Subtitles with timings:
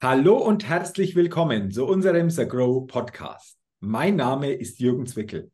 [0.00, 3.58] Hallo und herzlich willkommen zu unserem The Grow Podcast.
[3.80, 5.50] Mein Name ist Jürgen Zwickel.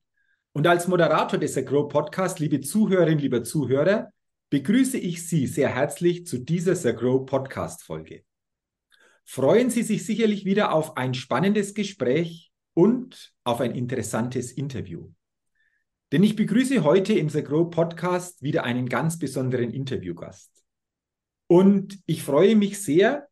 [0.53, 4.11] Und als Moderator des The Grow Podcast, liebe Zuhörerinnen, lieber Zuhörer,
[4.51, 8.23] begrüße ich Sie sehr herzlich zu dieser The Grow Podcast Folge.
[9.25, 15.09] Freuen Sie sich sicherlich wieder auf ein spannendes Gespräch und auf ein interessantes Interview.
[16.13, 20.51] Denn ich begrüße heute im The Grow Podcast wieder einen ganz besonderen Interviewgast.
[21.47, 23.27] Und ich freue mich sehr,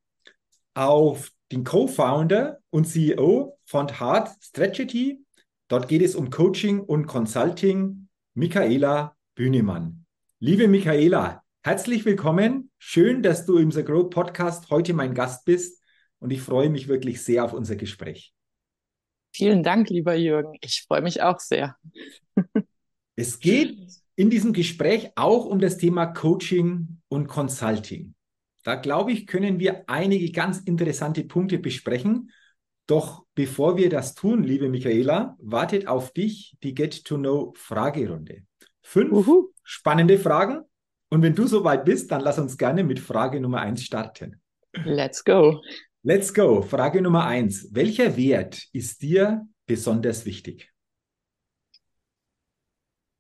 [0.75, 5.25] auf den Co-Founder und CEO von Hard Strategy.
[5.69, 10.07] Dort geht es um Coaching und Consulting, Michaela Bühnemann.
[10.39, 12.71] Liebe Michaela, herzlich willkommen.
[12.79, 15.83] Schön, dass du im The Growth Podcast heute mein Gast bist
[16.19, 18.33] und ich freue mich wirklich sehr auf unser Gespräch.
[19.35, 20.57] Vielen Dank, lieber Jürgen.
[20.61, 21.77] Ich freue mich auch sehr.
[23.17, 23.79] es geht
[24.17, 28.15] in diesem Gespräch auch um das Thema Coaching und Consulting.
[28.63, 32.31] Da glaube ich, können wir einige ganz interessante Punkte besprechen.
[32.87, 38.43] Doch bevor wir das tun, liebe Michaela, wartet auf dich die Get-to-Know-Fragerunde.
[38.83, 39.49] Fünf Uhu.
[39.63, 40.63] spannende Fragen.
[41.09, 44.41] Und wenn du soweit bist, dann lass uns gerne mit Frage Nummer eins starten.
[44.85, 45.61] Let's go.
[46.03, 46.63] Let's go.
[46.63, 47.69] Frage Nummer eins.
[47.73, 50.72] Welcher Wert ist dir besonders wichtig?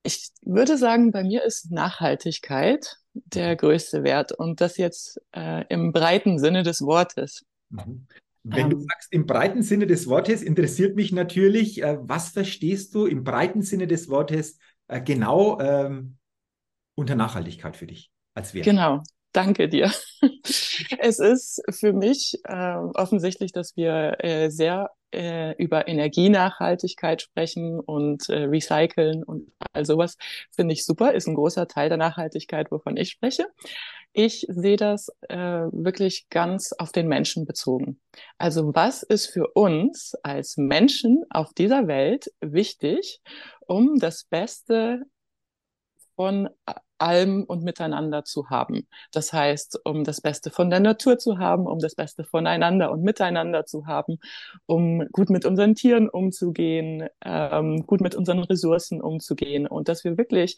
[0.02, 5.92] Ich würde sagen, bei mir ist Nachhaltigkeit der größte Wert und das jetzt äh, im
[5.92, 7.44] breiten Sinne des Wortes.
[7.70, 8.06] Mhm.
[8.44, 8.86] Wenn du ähm.
[8.88, 13.62] sagst im breiten Sinne des Wortes, interessiert mich natürlich, äh, was verstehst du im breiten
[13.62, 14.58] Sinne des Wortes
[14.88, 16.16] äh, genau ähm,
[16.96, 18.64] unter Nachhaltigkeit für dich als Wert?
[18.64, 19.92] Genau, danke dir.
[20.98, 28.28] es ist für mich äh, offensichtlich, dass wir äh, sehr äh, über Energienachhaltigkeit sprechen und
[28.28, 30.16] äh, Recyceln und all sowas,
[30.50, 33.46] finde ich super, ist ein großer Teil der Nachhaltigkeit, wovon ich spreche.
[34.12, 38.00] Ich sehe das äh, wirklich ganz auf den Menschen bezogen.
[38.36, 43.22] Also was ist für uns als Menschen auf dieser Welt wichtig,
[43.60, 45.02] um das Beste
[46.14, 46.50] von
[47.02, 48.86] allem und miteinander zu haben.
[49.10, 53.02] Das heißt, um das Beste von der Natur zu haben, um das Beste voneinander und
[53.02, 54.18] miteinander zu haben,
[54.66, 60.16] um gut mit unseren Tieren umzugehen, ähm, gut mit unseren Ressourcen umzugehen und dass wir
[60.16, 60.56] wirklich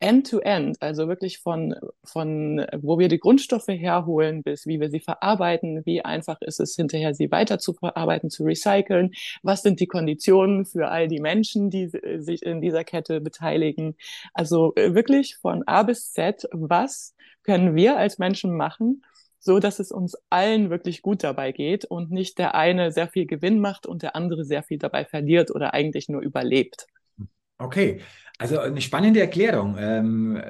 [0.00, 1.74] end-to-end, -end, also wirklich von,
[2.04, 6.74] von wo wir die Grundstoffe herholen, bis wie wir sie verarbeiten, wie einfach ist es
[6.74, 9.12] hinterher, sie weiter zu verarbeiten, zu recyceln,
[9.42, 13.96] was sind die Konditionen für all die Menschen, die sich in dieser Kette beteiligen.
[14.34, 19.02] Also äh, wirklich von A bis Z, was können wir als Menschen machen,
[19.38, 23.26] so dass es uns allen wirklich gut dabei geht und nicht der eine sehr viel
[23.26, 26.86] Gewinn macht und der andere sehr viel dabei verliert oder eigentlich nur überlebt.
[27.58, 28.00] Okay,
[28.38, 29.76] also eine spannende Erklärung.
[29.78, 30.42] Ähm,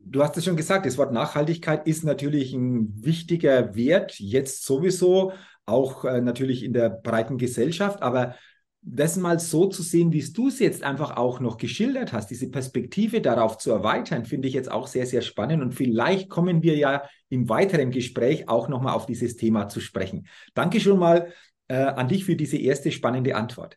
[0.00, 5.32] du hast es schon gesagt, das Wort Nachhaltigkeit ist natürlich ein wichtiger Wert, jetzt sowieso,
[5.64, 8.34] auch äh, natürlich in der breiten Gesellschaft, aber
[8.80, 12.50] das mal so zu sehen, wie du es jetzt einfach auch noch geschildert hast, diese
[12.50, 15.62] Perspektive darauf zu erweitern, finde ich jetzt auch sehr, sehr spannend.
[15.62, 20.26] Und vielleicht kommen wir ja im weiteren Gespräch auch nochmal auf dieses Thema zu sprechen.
[20.54, 21.32] Danke schon mal
[21.66, 23.76] äh, an dich für diese erste spannende Antwort.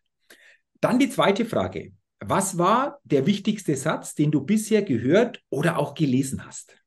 [0.79, 1.91] Dann die zweite Frage.
[2.23, 6.77] Was war der wichtigste Satz, den du bisher gehört oder auch gelesen hast?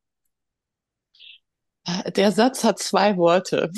[2.17, 3.71] Der Satz hat zwei Worte.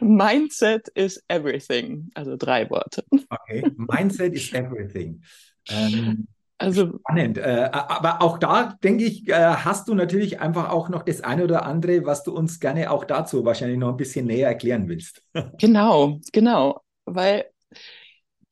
[0.00, 2.10] Mindset is everything.
[2.14, 3.04] Also drei Worte.
[3.30, 5.22] Okay, Mindset is everything.
[5.68, 6.26] Ähm,
[6.58, 7.38] also spannend.
[7.38, 11.44] Äh, aber auch da denke ich, äh, hast du natürlich einfach auch noch das eine
[11.44, 15.22] oder andere, was du uns gerne auch dazu wahrscheinlich noch ein bisschen näher erklären willst.
[15.58, 16.80] genau, genau.
[17.04, 17.46] Weil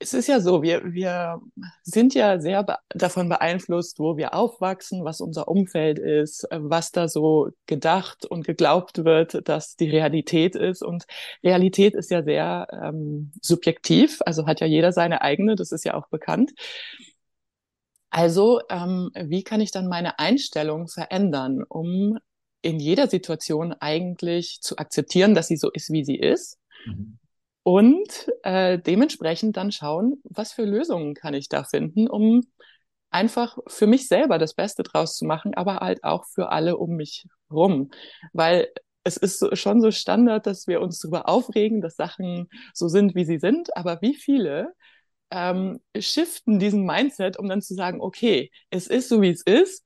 [0.03, 1.41] es ist ja so, wir, wir
[1.83, 6.91] sind ja sehr be davon beeinflusst, wo wir aufwachsen, was unser Umfeld ist, äh, was
[6.91, 10.83] da so gedacht und geglaubt wird, dass die Realität ist.
[10.83, 11.05] Und
[11.45, 15.95] Realität ist ja sehr ähm, subjektiv, also hat ja jeder seine eigene, das ist ja
[15.95, 16.53] auch bekannt.
[18.11, 22.19] Also, ähm, wie kann ich dann meine Einstellung verändern, um
[22.61, 26.59] in jeder Situation eigentlich zu akzeptieren, dass sie so ist, wie sie ist?
[26.85, 27.19] Mhm
[27.63, 32.43] und äh, dementsprechend dann schauen, was für Lösungen kann ich da finden, um
[33.11, 36.97] einfach für mich selber das Beste draus zu machen, aber halt auch für alle um
[36.97, 37.91] mich rum.
[38.33, 38.69] Weil
[39.05, 43.25] es ist schon so Standard, dass wir uns darüber aufregen, dass Sachen so sind, wie
[43.25, 44.73] sie sind, aber wie viele
[45.31, 49.85] ähm, shiften diesen Mindset, um dann zu sagen, okay, es ist so, wie es ist,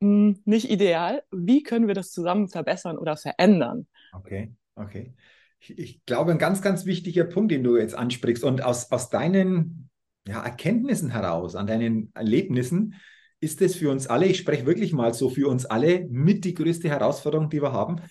[0.00, 3.86] mh, hm, nicht ideal, wie können wir das zusammen verbessern oder verändern?
[4.12, 5.14] Okay, okay
[5.60, 9.90] ich glaube, ein ganz, ganz wichtiger Punkt, den du jetzt ansprichst und aus, aus deinen
[10.26, 12.94] ja, Erkenntnissen heraus, an deinen Erlebnissen,
[13.40, 16.54] ist es für uns alle, ich spreche wirklich mal so für uns alle, mit die
[16.54, 18.02] größte Herausforderung, die wir haben?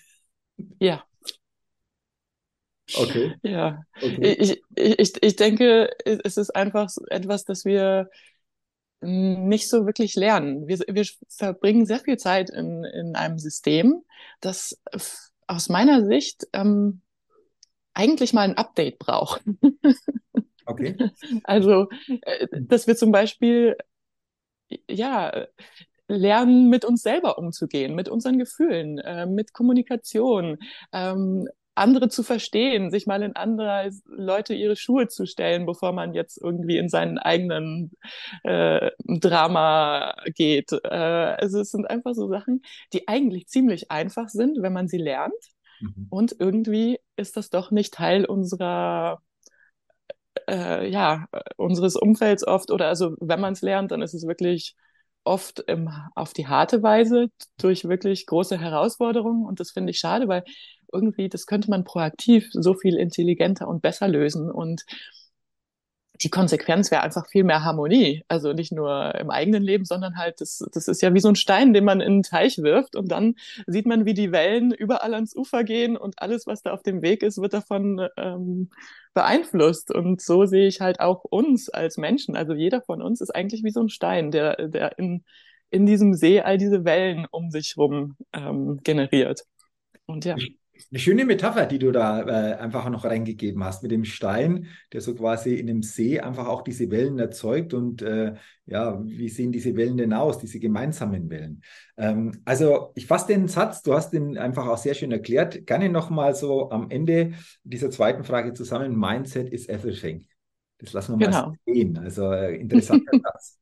[0.80, 1.04] Ja.
[2.96, 3.36] Okay.
[3.44, 3.84] Ja.
[4.02, 4.38] Okay.
[4.40, 8.10] Ich, ich, ich denke, es ist einfach etwas, das wir
[9.02, 10.68] nicht so wirklich lernen.
[10.68, 14.04] Wir, wir verbringen sehr viel Zeit in, in einem System,
[14.42, 14.82] das
[15.46, 17.02] aus meiner Sicht ähm,
[17.98, 19.42] eigentlich mal ein Update braucht.
[20.70, 20.98] Okay.
[21.46, 21.88] Also,
[22.24, 23.78] äh, dass wir zum Beispiel
[24.90, 25.48] ja
[26.10, 30.58] lernen, mit uns selber umzugehen, mit unseren Gefühlen, äh, mit Kommunikation,
[30.92, 36.14] ähm, andere zu verstehen, sich mal in andere Leute ihre Schuhe zu stellen, bevor man
[36.14, 37.92] jetzt irgendwie in seinen eigenen
[38.44, 40.74] äh, Drama geht.
[40.84, 42.62] Äh, also es sind einfach so Sachen,
[42.94, 45.34] die eigentlich ziemlich einfach sind, wenn man sie lernt.
[45.80, 46.08] Mhm.
[46.10, 49.22] Und irgendwie ist das doch nicht Teil unserer
[50.48, 51.28] äh, ja,
[51.58, 54.76] unseres Umfelds oft oder also wenn man es lernt, dann ist es wirklich
[55.24, 57.28] oft im, auf die harte Weise
[57.58, 60.44] durch wirklich große Herausforderungen und das finde ich schade, weil
[60.92, 64.50] irgendwie, das könnte man proaktiv so viel intelligenter und besser lösen.
[64.50, 64.86] Und
[66.22, 68.24] die Konsequenz wäre einfach viel mehr Harmonie.
[68.28, 71.36] Also nicht nur im eigenen Leben, sondern halt, das, das ist ja wie so ein
[71.36, 73.36] Stein, den man in einen Teich wirft und dann
[73.66, 77.02] sieht man, wie die Wellen überall ans Ufer gehen und alles, was da auf dem
[77.02, 78.69] Weg ist, wird davon ähm,
[79.14, 79.94] beeinflusst.
[79.94, 82.36] Und so sehe ich halt auch uns als Menschen.
[82.36, 85.24] Also jeder von uns ist eigentlich wie so ein Stein, der, der in,
[85.69, 89.44] in diesem See all diese Wellen um sich rum ähm, generiert.
[90.06, 90.36] Und ja.
[90.92, 95.02] Eine schöne Metapher, die du da äh, einfach noch reingegeben hast mit dem Stein, der
[95.02, 97.74] so quasi in dem See einfach auch diese Wellen erzeugt.
[97.74, 98.36] Und äh,
[98.66, 101.62] ja, wie sehen diese Wellen denn aus, diese gemeinsamen Wellen?
[101.98, 105.66] Ähm, also ich fasse den Satz, du hast den einfach auch sehr schön erklärt.
[105.66, 107.34] Gerne nochmal so am Ende
[107.64, 108.98] dieser zweiten Frage zusammen.
[108.98, 110.26] Mindset is everything.
[110.80, 111.48] Das lassen wir genau.
[111.48, 111.98] mal sehen.
[111.98, 113.60] Also äh, interessanter Satz.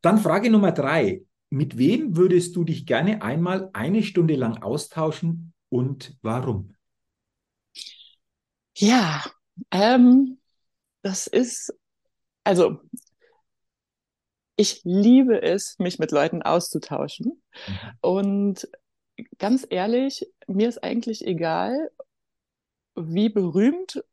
[0.00, 1.22] Dann Frage Nummer drei.
[1.50, 6.76] Mit wem würdest du dich gerne einmal eine Stunde lang austauschen und warum?
[8.76, 9.24] Ja,
[9.70, 10.38] ähm,
[11.02, 11.74] das ist,
[12.44, 12.80] also
[14.56, 17.42] ich liebe es, mich mit Leuten auszutauschen.
[17.66, 17.92] Mhm.
[18.02, 18.68] Und
[19.38, 21.90] ganz ehrlich, mir ist eigentlich egal,
[22.94, 24.04] wie berühmt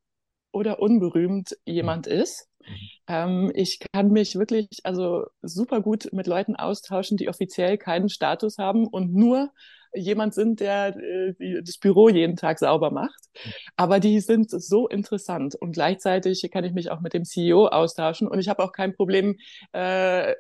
[0.52, 2.50] oder unberühmt jemand ist.
[2.60, 2.76] Mhm.
[3.08, 8.58] Ähm, ich kann mich wirklich also super gut mit Leuten austauschen, die offiziell keinen Status
[8.58, 9.52] haben und nur
[9.94, 13.30] jemand sind, der äh, das Büro jeden Tag sauber macht.
[13.76, 18.28] Aber die sind so interessant und gleichzeitig kann ich mich auch mit dem CEO austauschen
[18.28, 19.38] und ich habe auch kein Problem.
[19.74, 20.34] Äh,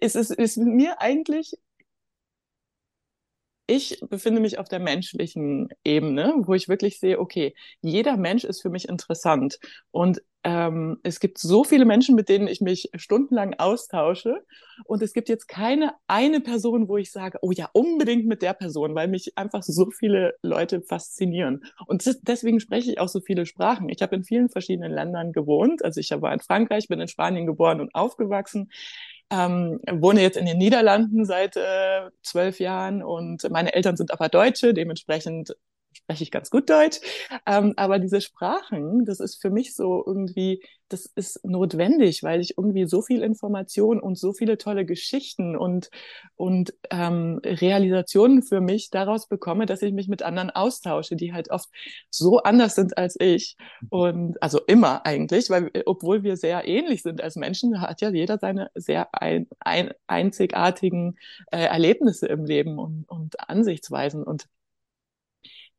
[0.00, 1.54] es ist, ist mir eigentlich
[3.68, 8.62] ich befinde mich auf der menschlichen Ebene, wo ich wirklich sehe, okay, jeder Mensch ist
[8.62, 9.58] für mich interessant.
[9.90, 14.46] Und ähm, es gibt so viele Menschen, mit denen ich mich stundenlang austausche.
[14.84, 18.54] Und es gibt jetzt keine eine Person, wo ich sage, oh ja, unbedingt mit der
[18.54, 21.64] Person, weil mich einfach so viele Leute faszinieren.
[21.86, 23.90] Und deswegen spreche ich auch so viele Sprachen.
[23.90, 25.84] Ich habe in vielen verschiedenen Ländern gewohnt.
[25.84, 28.70] Also ich war in Frankreich, bin in Spanien geboren und aufgewachsen.
[29.30, 34.30] Ähm, wohne jetzt in den Niederlanden seit äh, zwölf Jahren und meine Eltern sind aber
[34.30, 35.54] Deutsche, dementsprechend
[35.98, 37.00] spreche ich ganz gut Deutsch.
[37.46, 42.56] Ähm, aber diese Sprachen, das ist für mich so irgendwie, das ist notwendig, weil ich
[42.56, 45.90] irgendwie so viel Information und so viele tolle Geschichten und,
[46.36, 51.50] und ähm, Realisationen für mich daraus bekomme, dass ich mich mit anderen austausche, die halt
[51.50, 51.68] oft
[52.10, 53.56] so anders sind als ich.
[53.90, 58.38] Und also immer eigentlich, weil obwohl wir sehr ähnlich sind als Menschen, hat ja jeder
[58.38, 61.18] seine sehr ein, ein, einzigartigen
[61.50, 64.22] äh, Erlebnisse im Leben und, und Ansichtsweisen.
[64.22, 64.48] Und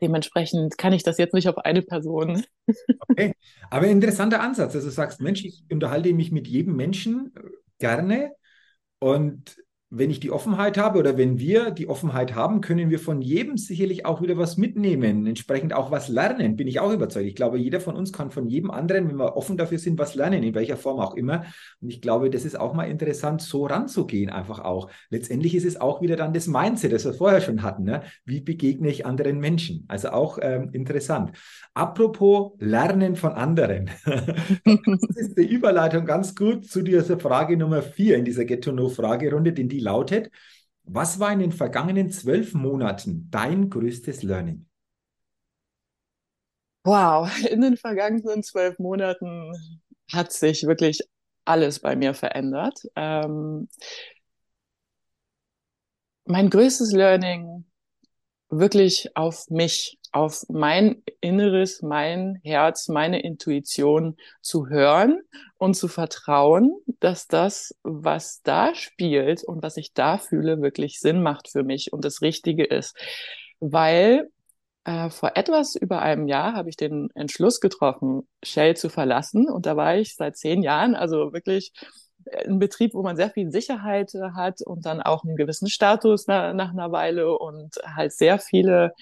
[0.01, 2.43] Dementsprechend kann ich das jetzt nicht auf eine Person.
[2.99, 3.33] Okay,
[3.69, 4.75] aber interessanter Ansatz.
[4.75, 7.41] Also du sagst, Mensch, ich unterhalte mich mit jedem Menschen äh,
[7.79, 8.31] gerne
[8.99, 9.57] und
[9.91, 13.57] wenn ich die Offenheit habe oder wenn wir die Offenheit haben, können wir von jedem
[13.57, 17.25] sicherlich auch wieder was mitnehmen, entsprechend auch was lernen, bin ich auch überzeugt.
[17.25, 20.13] Ich glaube, jeder von uns kann von jedem anderen, wenn wir offen dafür sind, was
[20.13, 21.45] lernen, in welcher Form auch immer.
[21.81, 24.91] Und ich glaube, das ist auch mal interessant, so ranzugehen, einfach auch.
[25.09, 27.83] Letztendlich ist es auch wieder dann das Mindset, das wir vorher schon hatten.
[27.83, 28.03] Ne?
[28.25, 29.85] Wie begegne ich anderen Menschen?
[29.87, 31.31] Also auch ähm, interessant.
[31.73, 33.89] Apropos Lernen von anderen.
[34.05, 39.67] das ist die Überleitung ganz gut zu dieser Frage Nummer vier in dieser Get-to-Know-Fragerunde, denn
[39.67, 40.31] die die lautet,
[40.83, 44.67] was war in den vergangenen zwölf Monaten dein größtes Learning?
[46.83, 49.51] Wow, in den vergangenen zwölf Monaten
[50.11, 51.01] hat sich wirklich
[51.45, 52.79] alles bei mir verändert.
[52.95, 53.69] Ähm,
[56.25, 57.65] mein größtes Learning
[58.49, 65.21] wirklich auf mich auf mein Inneres, mein Herz, meine Intuition zu hören
[65.57, 71.21] und zu vertrauen, dass das, was da spielt und was ich da fühle, wirklich Sinn
[71.21, 72.95] macht für mich und das Richtige ist.
[73.59, 74.29] Weil
[74.85, 79.49] äh, vor etwas über einem Jahr habe ich den Entschluss getroffen, Shell zu verlassen.
[79.49, 81.73] Und da war ich seit zehn Jahren, also wirklich
[82.45, 86.53] ein Betrieb, wo man sehr viel Sicherheit hat und dann auch einen gewissen Status nach,
[86.53, 88.93] nach einer Weile und halt sehr viele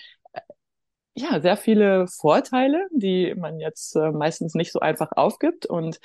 [1.18, 5.66] ja, sehr viele Vorteile, die man jetzt äh, meistens nicht so einfach aufgibt.
[5.66, 6.00] Und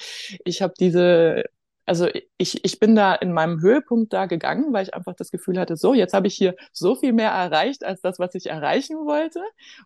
[0.44, 1.44] ich habe diese
[1.86, 2.08] also
[2.38, 5.76] ich, ich bin da in meinem Höhepunkt da gegangen, weil ich einfach das Gefühl hatte,
[5.76, 9.40] so, jetzt habe ich hier so viel mehr erreicht als das, was ich erreichen wollte.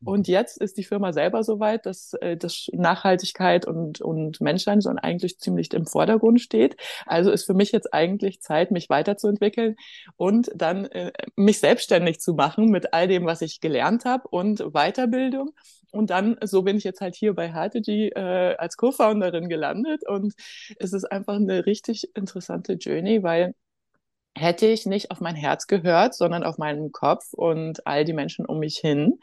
[0.05, 4.81] Und jetzt ist die Firma selber so weit, dass, äh, dass Nachhaltigkeit und, und Menschsein
[4.81, 6.77] so eigentlich ziemlich im Vordergrund steht.
[7.07, 9.77] Also ist für mich jetzt eigentlich Zeit, mich weiterzuentwickeln
[10.17, 14.59] und dann äh, mich selbstständig zu machen mit all dem, was ich gelernt habe und
[14.73, 15.53] Weiterbildung
[15.93, 20.07] und dann, so bin ich jetzt halt hier bei HTG äh, als Co-Founderin gelandet.
[20.07, 20.35] Und
[20.79, 23.55] es ist einfach eine richtig interessante Journey, weil
[24.37, 28.45] hätte ich nicht auf mein Herz gehört, sondern auf meinen Kopf und all die Menschen
[28.45, 29.19] um mich hin,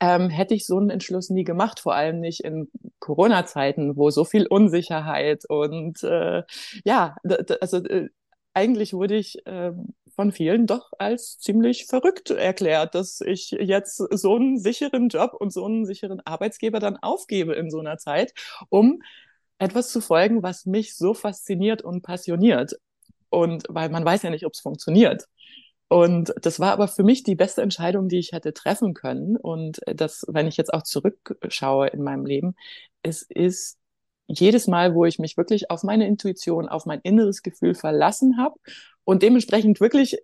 [0.00, 4.24] ähm, hätte ich so einen Entschluss nie gemacht, vor allem nicht in Corona-Zeiten, wo so
[4.24, 6.42] viel Unsicherheit und äh,
[6.84, 7.16] ja,
[7.60, 8.08] also äh,
[8.54, 9.72] eigentlich wurde ich äh,
[10.14, 15.52] von vielen doch als ziemlich verrückt erklärt, dass ich jetzt so einen sicheren Job und
[15.52, 18.32] so einen sicheren Arbeitsgeber dann aufgebe in so einer Zeit,
[18.68, 19.02] um
[19.58, 22.74] etwas zu folgen, was mich so fasziniert und passioniert.
[23.28, 25.26] Und weil man weiß ja nicht, ob es funktioniert.
[25.88, 29.36] Und das war aber für mich die beste Entscheidung, die ich hätte treffen können.
[29.36, 32.54] Und das, wenn ich jetzt auch zurückschaue in meinem Leben,
[33.02, 33.78] es ist
[34.26, 38.58] jedes Mal, wo ich mich wirklich auf meine Intuition, auf mein inneres Gefühl verlassen habe
[39.04, 40.18] und dementsprechend wirklich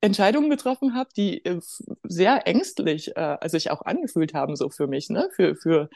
[0.00, 1.60] Entscheidungen getroffen habe, die äh,
[2.04, 5.88] sehr ängstlich äh, also sich auch angefühlt haben so für mich, ne, für für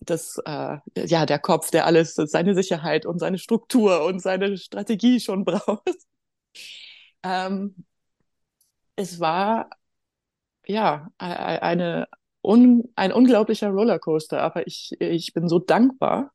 [0.00, 5.20] das äh, ja der Kopf, der alles seine Sicherheit und seine Struktur und seine Strategie
[5.20, 5.82] schon braucht.
[7.22, 7.84] ähm,
[8.96, 9.70] es war
[10.66, 12.08] ja e-, e-, eine
[12.42, 16.32] un, ein unglaublicher Rollercoaster, aber ich ich bin so dankbar,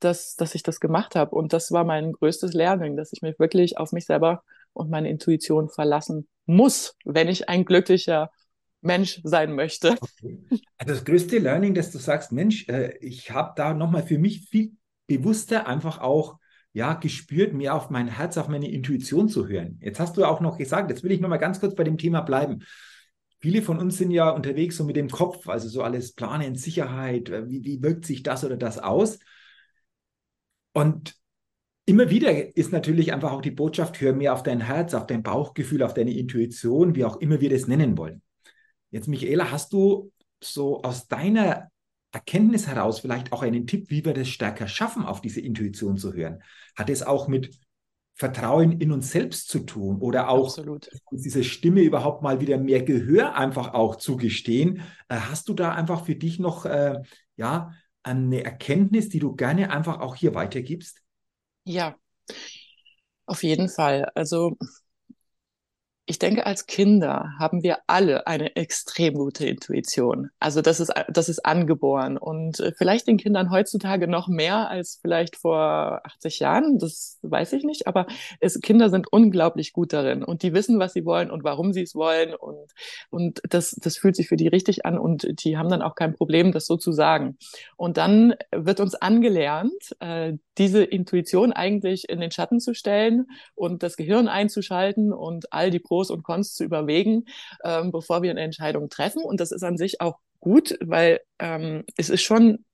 [0.00, 1.34] dass, dass ich das gemacht habe.
[1.34, 5.08] Und das war mein größtes Learning, dass ich mich wirklich auf mich selber und meine
[5.08, 8.30] Intuition verlassen muss, wenn ich ein glücklicher
[8.80, 9.96] Mensch sein möchte.
[10.00, 10.44] Okay.
[10.76, 14.48] Also das größte Learning, dass du sagst, Mensch, äh, ich habe da nochmal für mich
[14.50, 14.72] viel
[15.06, 16.38] bewusster einfach auch
[16.72, 19.78] ja, gespürt, mehr auf mein Herz, auf meine Intuition zu hören.
[19.80, 22.20] Jetzt hast du auch noch gesagt, jetzt will ich nochmal ganz kurz bei dem Thema
[22.20, 22.64] bleiben.
[23.40, 27.28] Viele von uns sind ja unterwegs so mit dem Kopf, also so alles Planen, Sicherheit,
[27.28, 29.20] äh, wie, wie wirkt sich das oder das aus?
[30.74, 31.14] Und
[31.86, 35.22] immer wieder ist natürlich einfach auch die Botschaft, hör mehr auf dein Herz, auf dein
[35.22, 38.20] Bauchgefühl, auf deine Intuition, wie auch immer wir das nennen wollen.
[38.90, 40.12] Jetzt, Michaela, hast du
[40.42, 41.70] so aus deiner
[42.12, 46.12] Erkenntnis heraus vielleicht auch einen Tipp, wie wir das stärker schaffen, auf diese Intuition zu
[46.12, 46.42] hören?
[46.76, 47.58] Hat es auch mit
[48.16, 50.88] Vertrauen in uns selbst zu tun oder auch Absolut.
[51.10, 54.82] diese Stimme überhaupt mal wieder mehr Gehör einfach auch zugestehen?
[55.08, 57.00] Äh, hast du da einfach für dich noch äh,
[57.36, 57.72] ja
[58.04, 61.02] eine Erkenntnis, die du gerne einfach auch hier weitergibst?
[61.64, 61.98] Ja,
[63.26, 64.06] auf jeden Fall.
[64.14, 64.56] Also
[66.06, 70.28] ich denke, als Kinder haben wir alle eine extrem gute Intuition.
[70.38, 74.98] Also das ist, das ist angeboren und äh, vielleicht den Kindern heutzutage noch mehr als
[75.00, 76.78] vielleicht vor 80 Jahren.
[76.78, 78.06] Das weiß ich nicht, aber
[78.40, 81.82] es, Kinder sind unglaublich gut darin und die wissen, was sie wollen und warum sie
[81.82, 82.70] es wollen und,
[83.08, 86.14] und das, das fühlt sich für die richtig an und die haben dann auch kein
[86.14, 87.38] Problem, das so zu sagen.
[87.76, 93.82] Und dann wird uns angelernt, äh, diese Intuition eigentlich in den Schatten zu stellen und
[93.82, 97.26] das Gehirn einzuschalten und all die Pros und Cons zu überwägen,
[97.62, 99.22] ähm, bevor wir eine Entscheidung treffen.
[99.22, 102.64] Und das ist an sich auch gut, weil ähm, es ist schon,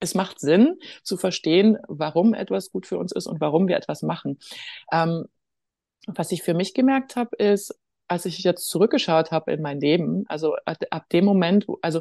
[0.00, 4.00] es macht Sinn zu verstehen, warum etwas gut für uns ist und warum wir etwas
[4.00, 4.38] machen.
[4.92, 5.26] Ähm,
[6.06, 10.24] was ich für mich gemerkt habe, ist, als ich jetzt zurückgeschaut habe in mein Leben,
[10.28, 12.00] also ab, ab dem Moment, wo, also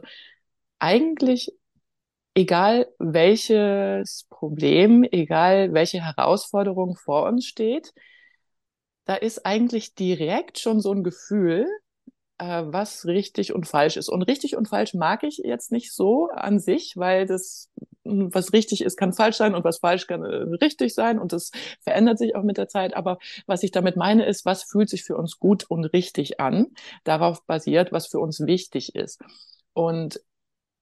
[0.79, 1.51] eigentlich
[2.35, 7.93] egal welches Problem, egal welche Herausforderung vor uns steht,
[9.09, 11.65] da ist eigentlich direkt schon so ein Gefühl,
[12.37, 14.07] äh, was richtig und falsch ist.
[14.07, 17.71] Und richtig und falsch mag ich jetzt nicht so an sich, weil das,
[18.05, 21.33] hm, was richtig ist, kann falsch sein und was falsch kann äh, richtig sein und
[21.33, 21.49] das
[21.81, 22.95] verändert sich auch mit der Zeit.
[22.95, 26.67] Aber was ich damit meine, ist, was fühlt sich für uns gut und richtig an,
[27.03, 29.19] darauf basiert, was für uns wichtig ist.
[29.73, 30.21] Und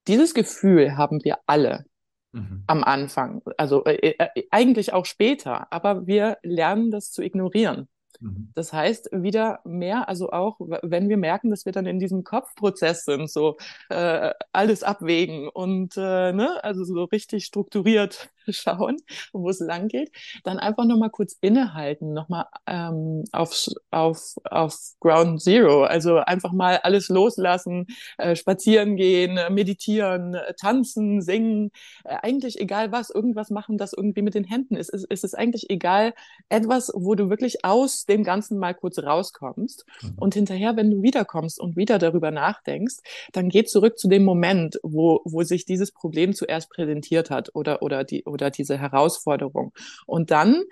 [0.10, 1.86] dieses Gefühl haben wir alle
[2.34, 2.66] mhm.
[2.68, 7.88] am Anfang, also äh, äh, eigentlich auch später, aber wir lernen das zu ignorieren.
[8.20, 8.50] Mhm.
[8.56, 13.06] Das heißt, wieder mehr, also auch, wenn wir merken, dass wir dann in diesem Kopfprozess
[13.06, 13.58] sind, so
[13.90, 18.98] äh, alles abwägen und äh, ne, also so richtig strukturiert schauen,
[19.34, 20.12] wo es lang geht,
[20.44, 26.78] dann einfach nochmal kurz innehalten, nochmal ähm, auf, auf, auf Ground Zero, also einfach mal
[26.84, 27.88] alles loslassen,
[28.18, 31.72] äh, spazieren gehen, meditieren, tanzen, singen,
[32.04, 34.94] äh, eigentlich egal was, irgendwas machen, das irgendwie mit den Händen ist.
[34.94, 36.14] Es, es ist eigentlich egal,
[36.50, 40.14] etwas, wo du wirklich aus dem Ganzen mal kurz rauskommst mhm.
[40.18, 42.98] und hinterher, wenn du wiederkommst und wieder darüber nachdenkst,
[43.34, 47.82] dann geh zurück zu dem Moment, wo, wo sich dieses Problem zuerst präsentiert hat oder,
[47.82, 49.74] oder, die, oder diese Herausforderung.
[50.06, 50.64] Und dann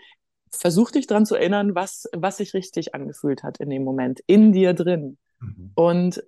[0.52, 4.52] versuch dich dran zu erinnern, was, was sich richtig angefühlt hat in dem Moment, in
[4.52, 5.18] dir drin.
[5.40, 5.72] Mhm.
[5.76, 6.24] Und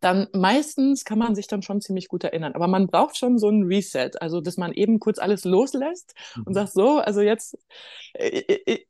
[0.00, 2.54] dann meistens kann man sich dann schon ziemlich gut erinnern.
[2.54, 6.42] Aber man braucht schon so ein Reset, also dass man eben kurz alles loslässt mhm.
[6.44, 7.58] und sagt so, also jetzt,
[8.14, 8.84] äh, äh, äh,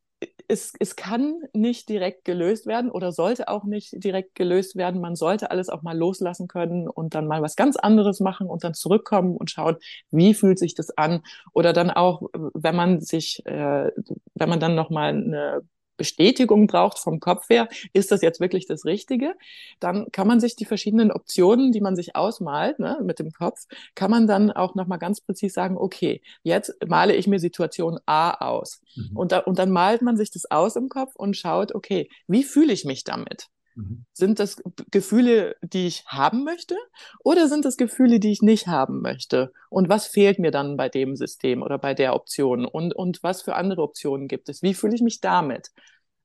[0.48, 5.00] es, es kann nicht direkt gelöst werden oder sollte auch nicht direkt gelöst werden.
[5.00, 8.64] Man sollte alles auch mal loslassen können und dann mal was ganz anderes machen und
[8.64, 9.76] dann zurückkommen und schauen,
[10.10, 11.22] wie fühlt sich das an.
[11.52, 13.90] Oder dann auch, wenn man sich, äh,
[14.34, 15.62] wenn man dann nochmal eine
[15.98, 19.34] Bestätigung braucht vom Kopf her, ist das jetzt wirklich das Richtige,
[19.80, 23.66] dann kann man sich die verschiedenen Optionen, die man sich ausmalt ne, mit dem Kopf,
[23.94, 28.30] kann man dann auch nochmal ganz präzise sagen, okay, jetzt male ich mir Situation A
[28.48, 28.80] aus.
[28.94, 29.16] Mhm.
[29.16, 32.44] Und, da, und dann malt man sich das aus im Kopf und schaut, okay, wie
[32.44, 33.48] fühle ich mich damit?
[33.78, 34.04] Mhm.
[34.12, 36.76] Sind das Gefühle, die ich haben möchte
[37.20, 39.52] oder sind das Gefühle, die ich nicht haben möchte?
[39.70, 42.66] Und was fehlt mir dann bei dem System oder bei der Option?
[42.66, 44.62] Und, und was für andere Optionen gibt es?
[44.62, 45.70] Wie fühle ich mich damit?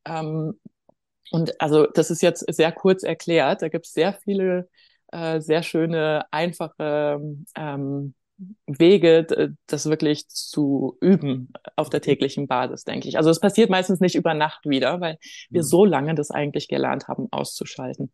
[0.05, 0.59] Ähm,
[1.31, 3.61] und also das ist jetzt sehr kurz erklärt.
[3.61, 4.69] Da gibt es sehr viele
[5.11, 7.21] äh, sehr schöne, einfache
[7.55, 8.15] ähm,
[8.65, 13.17] Wege, das wirklich zu üben auf der täglichen Basis, denke ich.
[13.17, 15.17] Also es passiert meistens nicht über Nacht wieder, weil
[15.49, 15.67] wir mhm.
[15.67, 18.11] so lange das eigentlich gelernt haben, auszuschalten.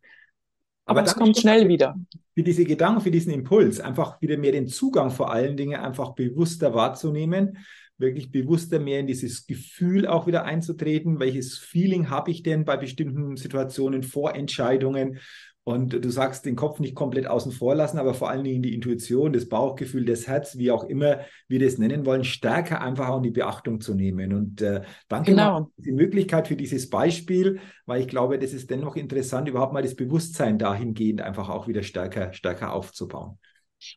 [0.84, 1.94] Aber, es kommt schnell wieder.
[2.34, 6.14] Für diese Gedanken, für diesen Impuls, einfach wieder mehr den Zugang vor allen Dingen einfach
[6.14, 7.58] bewusster wahrzunehmen,
[7.96, 11.20] wirklich bewusster mehr in dieses Gefühl auch wieder einzutreten.
[11.20, 15.20] Welches Feeling habe ich denn bei bestimmten Situationen, Vorentscheidungen?
[15.62, 18.74] Und du sagst, den Kopf nicht komplett außen vor lassen, aber vor allen Dingen die
[18.74, 23.18] Intuition, das Bauchgefühl, das Herz, wie auch immer wir das nennen wollen, stärker einfach auch
[23.18, 24.32] in die Beachtung zu nehmen.
[24.32, 25.70] Und äh, danke genau.
[25.76, 29.82] für die Möglichkeit für dieses Beispiel, weil ich glaube, das ist dennoch interessant, überhaupt mal
[29.82, 33.38] das Bewusstsein dahingehend einfach auch wieder stärker, stärker aufzubauen.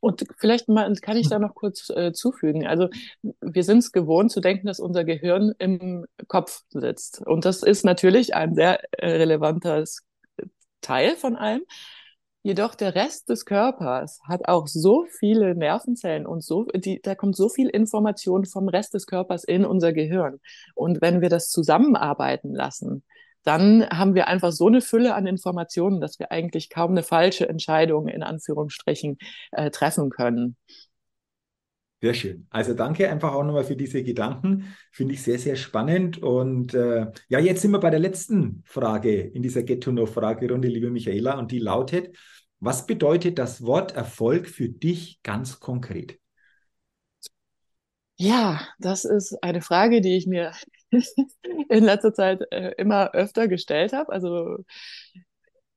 [0.01, 2.65] Und vielleicht mal kann ich da noch kurz äh, zufügen.
[2.65, 2.89] Also
[3.41, 7.21] wir sind es gewohnt zu denken, dass unser Gehirn im Kopf sitzt.
[7.25, 10.03] Und das ist natürlich ein sehr äh, relevantes
[10.83, 11.63] Teil von allem.
[12.45, 17.37] Jedoch der Rest des Körpers hat auch so viele Nervenzellen und so, die, da kommt
[17.37, 20.41] so viel Information vom Rest des Körpers in unser Gehirn.
[20.75, 23.03] Und wenn wir das zusammenarbeiten lassen,
[23.43, 27.47] dann haben wir einfach so eine Fülle an Informationen, dass wir eigentlich kaum eine falsche
[27.47, 29.17] Entscheidung in Anführungsstrichen
[29.51, 30.57] äh, treffen können.
[32.03, 32.47] Sehr schön.
[32.49, 34.75] Also danke einfach auch nochmal für diese Gedanken.
[34.91, 36.21] Finde ich sehr, sehr spannend.
[36.21, 41.39] Und äh, ja, jetzt sind wir bei der letzten Frage in dieser Get-to-Know-Fragerunde, liebe Michaela,
[41.39, 42.13] und die lautet,
[42.59, 46.19] was bedeutet das Wort Erfolg für dich ganz konkret?
[48.17, 50.51] Ja, das ist eine Frage, die ich mir
[51.69, 54.11] in letzter Zeit äh, immer öfter gestellt habe.
[54.11, 54.57] Also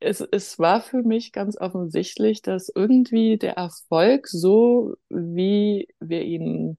[0.00, 6.78] es, es war für mich ganz offensichtlich, dass irgendwie der Erfolg, so wie wir ihn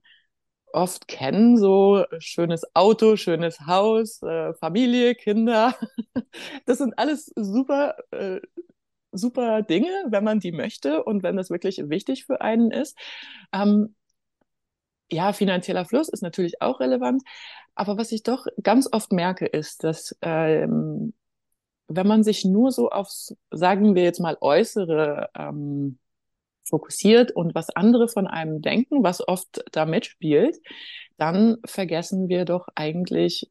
[0.72, 5.74] oft kennen, so schönes Auto, schönes Haus, äh, Familie, Kinder,
[6.66, 8.40] das sind alles super, äh,
[9.12, 12.96] super Dinge, wenn man die möchte und wenn das wirklich wichtig für einen ist.
[13.52, 13.94] Ähm,
[15.10, 17.22] ja, finanzieller Fluss ist natürlich auch relevant,
[17.74, 21.14] aber was ich doch ganz oft merke, ist, dass ähm,
[21.88, 25.98] wenn man sich nur so aufs, sagen wir jetzt mal, Äußere ähm,
[26.68, 30.56] fokussiert und was andere von einem denken, was oft da mitspielt,
[31.16, 33.50] dann vergessen wir doch eigentlich,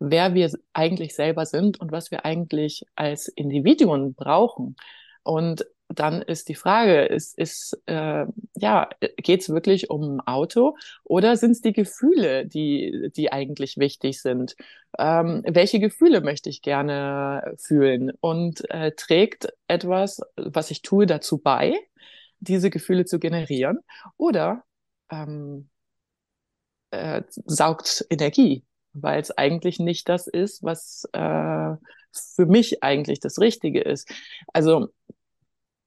[0.00, 4.76] wer wir eigentlich selber sind und was wir eigentlich als Individuen brauchen.
[5.22, 10.76] Und dann ist die Frage, ist, ist äh, ja, geht es wirklich um ein Auto
[11.04, 14.56] oder sind es die Gefühle, die, die eigentlich wichtig sind?
[14.98, 18.12] Ähm, welche Gefühle möchte ich gerne fühlen?
[18.20, 21.74] Und äh, trägt etwas, was ich tue, dazu bei,
[22.40, 23.78] diese Gefühle zu generieren?
[24.16, 24.64] Oder
[25.10, 25.68] ähm,
[26.90, 31.76] äh, saugt Energie, weil es eigentlich nicht das ist, was äh,
[32.14, 34.08] für mich eigentlich das Richtige ist.
[34.52, 34.90] Also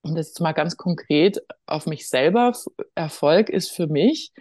[0.07, 2.53] und das ist mal ganz konkret auf mich selber,
[2.95, 4.31] Erfolg ist für mich,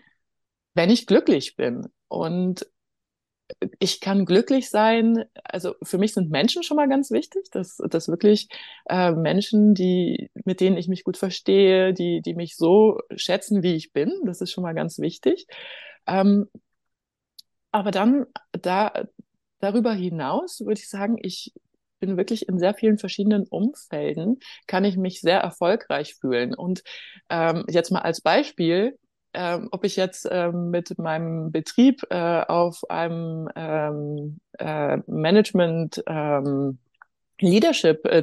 [0.74, 1.88] wenn ich glücklich bin.
[2.08, 2.66] Und
[3.78, 5.24] ich kann glücklich sein.
[5.44, 8.48] Also für mich sind Menschen schon mal ganz wichtig, dass, dass wirklich
[8.88, 13.74] äh, Menschen, die, mit denen ich mich gut verstehe, die, die mich so schätzen, wie
[13.74, 15.46] ich bin, das ist schon mal ganz wichtig.
[16.06, 16.48] Ähm,
[17.70, 19.06] aber dann da,
[19.60, 21.52] darüber hinaus würde ich sagen, ich
[22.06, 26.54] bin wirklich in sehr vielen verschiedenen Umfelden, kann ich mich sehr erfolgreich fühlen.
[26.54, 26.82] Und
[27.28, 28.98] ähm, jetzt mal als Beispiel,
[29.34, 36.78] ähm, ob ich jetzt ähm, mit meinem Betrieb äh, auf einem ähm, äh, Management ähm,
[37.40, 38.22] Leadership äh,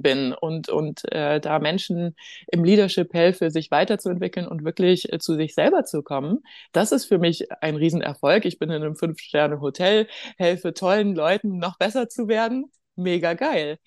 [0.00, 2.14] bin und und äh, da Menschen
[2.52, 6.40] im Leadership helfe, sich weiterzuentwickeln und wirklich äh, zu sich selber zu kommen,
[6.72, 8.44] das ist für mich ein Riesenerfolg.
[8.44, 13.34] Ich bin in einem Fünf Sterne Hotel, helfe tollen Leuten noch besser zu werden, mega
[13.34, 13.78] geil.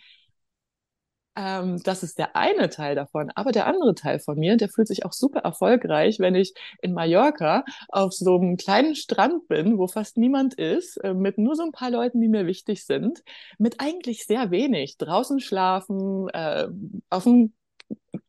[1.35, 3.31] Ähm, das ist der eine Teil davon.
[3.35, 6.93] Aber der andere Teil von mir, der fühlt sich auch super erfolgreich, wenn ich in
[6.93, 11.63] Mallorca auf so einem kleinen Strand bin, wo fast niemand ist, äh, mit nur so
[11.63, 13.23] ein paar Leuten, die mir wichtig sind,
[13.57, 14.97] mit eigentlich sehr wenig.
[14.97, 16.67] Draußen schlafen, äh,
[17.09, 17.53] auf dem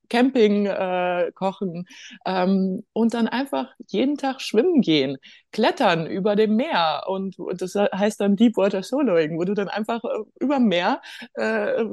[0.08, 1.86] Camping äh, kochen
[2.26, 5.18] ähm, und dann einfach jeden Tag schwimmen gehen,
[5.52, 10.02] klettern über dem Meer und, und das heißt dann Deepwater Soloing, wo du dann einfach
[10.04, 10.08] äh,
[10.40, 11.00] über Meer
[11.34, 11.84] äh,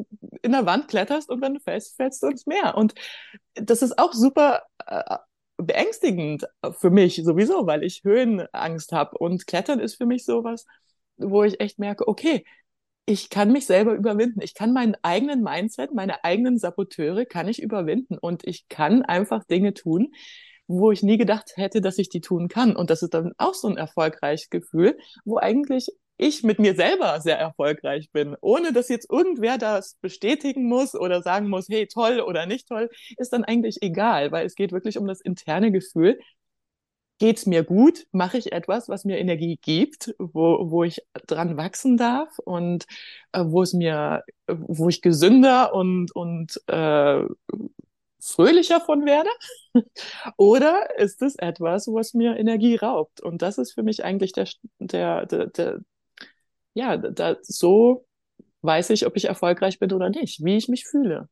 [0.41, 2.75] in der Wand kletterst und wenn du fällst, fällst du ins Meer.
[2.77, 2.93] Und
[3.55, 5.17] das ist auch super äh,
[5.57, 6.47] beängstigend
[6.79, 10.65] für mich sowieso, weil ich Höhenangst habe und Klettern ist für mich sowas,
[11.17, 12.45] wo ich echt merke, okay,
[13.05, 14.41] ich kann mich selber überwinden.
[14.41, 19.43] Ich kann meinen eigenen Mindset, meine eigenen Saboteure kann ich überwinden und ich kann einfach
[19.43, 20.13] Dinge tun,
[20.67, 22.75] wo ich nie gedacht hätte, dass ich die tun kann.
[22.75, 27.19] Und das ist dann auch so ein erfolgreiches Gefühl, wo eigentlich ich mit mir selber
[27.19, 32.21] sehr erfolgreich bin, ohne dass jetzt irgendwer das bestätigen muss oder sagen muss, hey, toll
[32.21, 36.19] oder nicht toll, ist dann eigentlich egal, weil es geht wirklich um das interne Gefühl,
[37.21, 41.95] geht's mir gut, mache ich etwas, was mir Energie gibt, wo, wo ich dran wachsen
[41.95, 42.87] darf und
[43.31, 47.21] äh, wo es mir, wo ich gesünder und, und äh,
[48.19, 49.29] fröhlicher von werde?
[50.35, 53.21] Oder ist es etwas, was mir Energie raubt?
[53.21, 54.47] Und das ist für mich eigentlich der,
[54.79, 55.79] der, der, der
[56.73, 58.07] ja, da, so
[58.63, 61.29] weiß ich, ob ich erfolgreich bin oder nicht, wie ich mich fühle.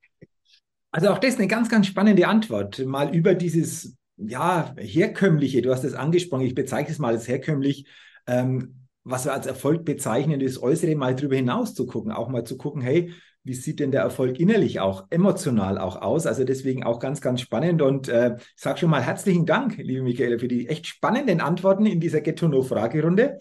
[0.91, 2.77] Also auch das ist eine ganz, ganz spannende Antwort.
[2.85, 7.85] Mal über dieses ja, herkömmliche, du hast es angesprochen, ich bezeichne es mal als herkömmlich,
[8.27, 12.43] ähm, was wir als Erfolg bezeichnen, das Äußere mal drüber hinaus zu gucken, auch mal
[12.43, 16.27] zu gucken, hey, wie sieht denn der Erfolg innerlich auch, emotional auch aus?
[16.27, 20.03] Also deswegen auch ganz, ganz spannend und äh, ich sage schon mal herzlichen Dank, liebe
[20.03, 23.39] Michaela, für die echt spannenden Antworten in dieser Ghetto-No-Fragerunde.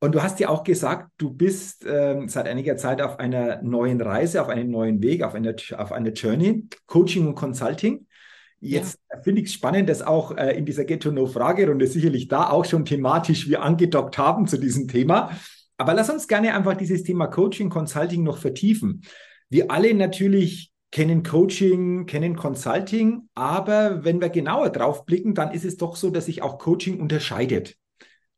[0.00, 4.02] Und du hast ja auch gesagt, du bist ähm, seit einiger Zeit auf einer neuen
[4.02, 8.06] Reise, auf einem neuen Weg, auf einer, auf einer Journey, Coaching und Consulting.
[8.64, 9.20] Jetzt ja.
[9.20, 13.48] finde ich es spannend, dass auch äh, in dieser Ghetto-No-Fragerunde sicherlich da auch schon thematisch
[13.48, 15.30] wir angedockt haben zu diesem Thema.
[15.76, 19.02] Aber lass uns gerne einfach dieses Thema Coaching, Consulting noch vertiefen.
[19.50, 25.64] Wir alle natürlich kennen Coaching, kennen Consulting, aber wenn wir genauer drauf blicken, dann ist
[25.64, 27.76] es doch so, dass sich auch Coaching unterscheidet.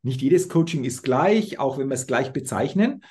[0.01, 3.03] Nicht jedes Coaching ist gleich, auch wenn wir es gleich bezeichnen.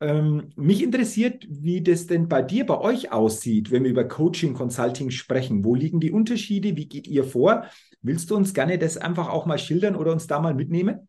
[0.00, 4.54] Ähm, mich interessiert, wie das denn bei dir, bei euch aussieht, wenn wir über Coaching,
[4.54, 5.64] Consulting sprechen.
[5.64, 6.76] Wo liegen die Unterschiede?
[6.76, 7.66] Wie geht ihr vor?
[8.00, 11.08] Willst du uns gerne das einfach auch mal schildern oder uns da mal mitnehmen?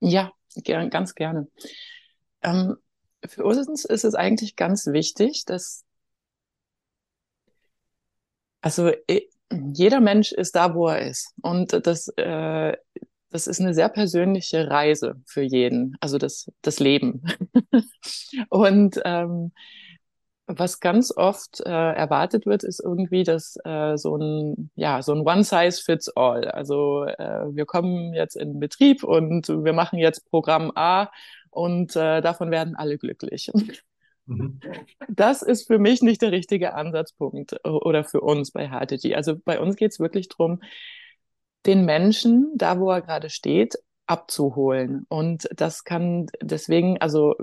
[0.00, 1.46] Ja, gern, ganz gerne.
[2.42, 2.76] Ähm,
[3.24, 5.84] für uns ist es eigentlich ganz wichtig, dass
[8.60, 8.90] also
[9.72, 11.32] jeder Mensch ist da, wo er ist.
[11.40, 12.76] Und das äh,
[13.30, 17.22] das ist eine sehr persönliche Reise für jeden, also das, das Leben.
[18.48, 19.52] und ähm,
[20.46, 25.26] was ganz oft äh, erwartet wird, ist irgendwie, dass äh, so ein ja so ein
[25.26, 26.44] One Size Fits All.
[26.48, 31.10] Also äh, wir kommen jetzt in Betrieb und wir machen jetzt Programm A
[31.50, 33.50] und äh, davon werden alle glücklich.
[34.26, 34.60] Mhm.
[35.08, 39.14] Das ist für mich nicht der richtige Ansatzpunkt oder für uns bei HTG.
[39.14, 40.60] Also bei uns geht es wirklich drum
[41.66, 43.76] den Menschen, da wo er gerade steht,
[44.06, 45.06] abzuholen.
[45.08, 47.34] Und das kann deswegen, also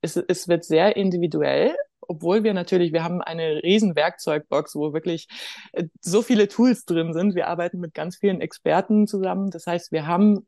[0.00, 5.28] es, es wird sehr individuell, obwohl wir natürlich, wir haben eine riesen Werkzeugbox, wo wirklich
[5.72, 7.34] äh, so viele Tools drin sind.
[7.34, 9.50] Wir arbeiten mit ganz vielen Experten zusammen.
[9.50, 10.46] Das heißt, wir haben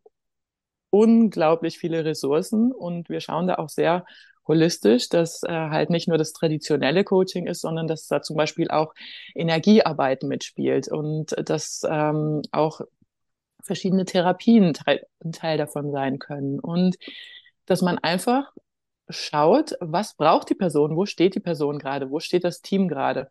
[0.91, 4.05] unglaublich viele Ressourcen und wir schauen da auch sehr
[4.47, 8.71] holistisch, dass äh, halt nicht nur das traditionelle Coaching ist, sondern dass da zum Beispiel
[8.71, 8.95] auch
[9.35, 12.81] Energiearbeit mitspielt und dass ähm, auch
[13.63, 16.97] verschiedene Therapien Teil, Teil davon sein können und
[17.67, 18.53] dass man einfach
[19.09, 23.31] schaut, was braucht die Person, wo steht die Person gerade, wo steht das Team gerade.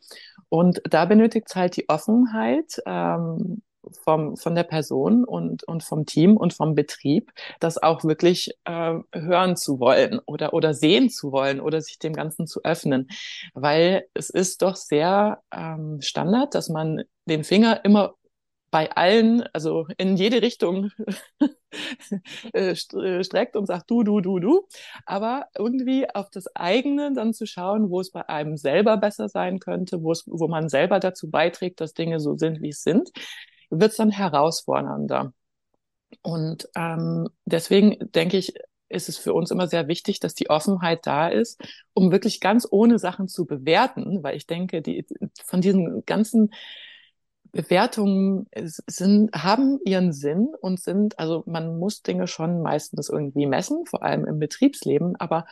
[0.49, 3.62] Und da benötigt es halt die Offenheit, ähm,
[4.04, 8.96] vom, von der Person und, und vom Team und vom Betrieb, das auch wirklich äh,
[9.13, 13.08] hören zu wollen oder, oder sehen zu wollen oder sich dem Ganzen zu öffnen.
[13.54, 18.15] Weil es ist doch sehr ähm, Standard, dass man den Finger immer
[18.74, 20.89] bei allen, also in jede Richtung
[22.54, 24.67] äh, äh, streckt und sagt du, du, du, du.
[25.06, 29.60] Aber irgendwie auf das eigene dann zu schauen, wo es bei einem selber besser sein
[29.60, 33.12] könnte, wo es, wo man selber dazu beiträgt, dass Dinge so sind, wie es sind,
[33.69, 35.34] wird es dann herausfordernder.
[36.21, 38.54] Und ähm, deswegen denke ich,
[38.89, 41.60] ist es für uns immer sehr wichtig, dass die Offenheit da ist,
[41.93, 45.06] um wirklich ganz ohne Sachen zu bewerten, weil ich denke, die
[45.43, 46.54] von diesen ganzen
[47.52, 48.47] Bewertungen
[48.88, 54.04] sind, haben ihren Sinn und sind, also man muss Dinge schon meistens irgendwie messen, vor
[54.04, 55.15] allem im Betriebsleben.
[55.17, 55.45] Aber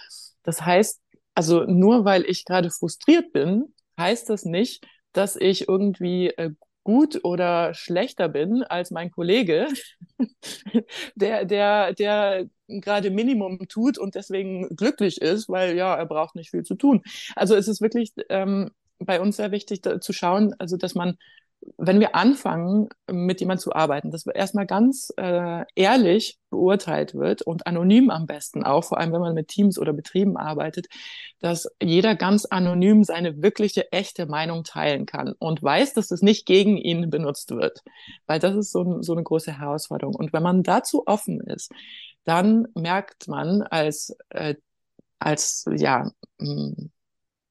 [0.44, 1.00] das heißt,
[1.36, 6.52] also nur weil ich gerade frustriert bin, heißt das nicht, dass ich irgendwie äh,
[6.84, 9.68] gut oder schlechter bin als mein Kollege,
[11.16, 16.52] der, der, der gerade Minimum tut und deswegen glücklich ist, weil ja, er braucht nicht
[16.52, 17.02] viel zu tun.
[17.36, 21.18] Also es ist wirklich ähm, bei uns sehr wichtig da, zu schauen, also dass man
[21.78, 27.68] wenn wir anfangen, mit jemand zu arbeiten, dass erstmal ganz äh, ehrlich beurteilt wird und
[27.68, 30.88] anonym am besten auch, vor allem wenn man mit Teams oder Betrieben arbeitet,
[31.40, 36.46] dass jeder ganz anonym seine wirkliche, echte Meinung teilen kann und weiß, dass es nicht
[36.46, 37.82] gegen ihn benutzt wird.
[38.26, 40.16] Weil das ist so, so eine große Herausforderung.
[40.16, 41.72] Und wenn man dazu offen ist,
[42.24, 44.56] dann merkt man als, äh,
[45.20, 46.12] als ja,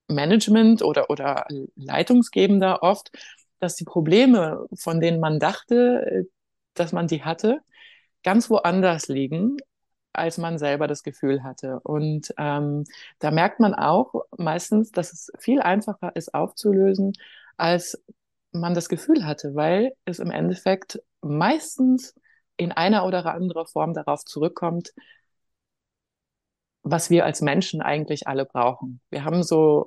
[0.09, 1.47] Management oder, oder
[1.77, 3.11] Leitungsgebender oft,
[3.61, 6.25] dass die Probleme, von denen man dachte, äh,
[6.75, 7.61] dass man die hatte,
[8.23, 9.57] ganz woanders liegen,
[10.13, 11.81] als man selber das Gefühl hatte.
[11.81, 12.85] Und ähm,
[13.21, 17.13] da merkt man auch meistens, dass es viel einfacher ist aufzulösen,
[17.57, 18.03] als
[18.53, 22.15] man das Gefühl hatte, weil es im Endeffekt meistens
[22.57, 24.93] in einer oder anderer Form darauf zurückkommt,
[26.83, 29.01] was wir als Menschen eigentlich alle brauchen.
[29.11, 29.87] Wir haben so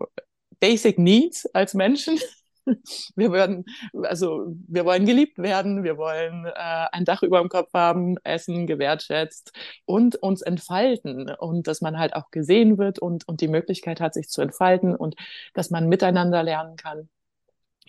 [0.60, 2.18] Basic Needs als Menschen,
[3.16, 3.66] Wir werden,
[4.04, 8.68] also wir wollen geliebt werden, wir wollen äh, ein Dach über dem Kopf haben, essen,
[8.68, 9.52] gewertschätzt
[9.86, 14.14] und uns entfalten und dass man halt auch gesehen wird und, und die Möglichkeit hat,
[14.14, 15.16] sich zu entfalten und
[15.54, 17.10] dass man miteinander lernen kann.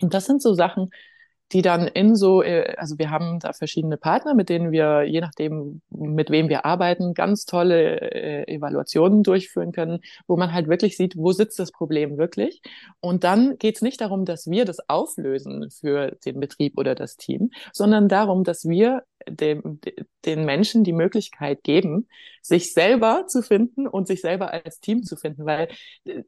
[0.01, 0.89] Und das sind so Sachen,
[1.51, 5.21] die dann in so, äh, also wir haben da verschiedene Partner, mit denen wir, je
[5.21, 10.97] nachdem, mit wem wir arbeiten, ganz tolle äh, Evaluationen durchführen können, wo man halt wirklich
[10.97, 12.61] sieht, wo sitzt das Problem wirklich.
[12.99, 17.15] Und dann geht es nicht darum, dass wir das auflösen für den Betrieb oder das
[17.17, 19.79] Team, sondern darum, dass wir dem,
[20.25, 22.07] den Menschen die Möglichkeit geben,
[22.41, 25.67] sich selber zu finden und sich selber als Team zu finden, weil
[26.05, 26.23] äh,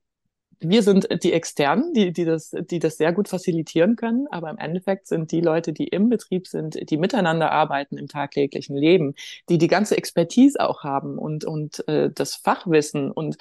[0.60, 4.58] wir sind die Externen, die, die, das, die das sehr gut facilitieren können, aber im
[4.58, 9.13] Endeffekt sind die Leute, die im Betrieb sind, die miteinander arbeiten im tagtäglichen Leben,
[9.50, 13.38] die die ganze Expertise auch haben und, und äh, das Fachwissen und